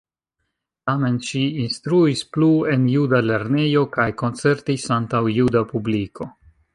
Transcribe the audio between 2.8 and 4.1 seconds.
juda lernejo kaj